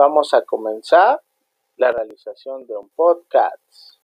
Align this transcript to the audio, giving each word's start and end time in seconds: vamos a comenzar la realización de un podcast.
vamos 0.00 0.32
a 0.32 0.40
comenzar 0.46 1.20
la 1.76 1.92
realización 1.92 2.66
de 2.66 2.74
un 2.74 2.88
podcast. 2.88 4.00